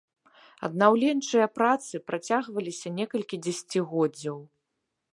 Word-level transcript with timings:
Аднаўленчыя 0.67 1.49
працы 1.59 2.03
працягваліся 2.09 2.87
некалькі 2.99 3.35
дзесяцігоддзяў. 3.45 4.37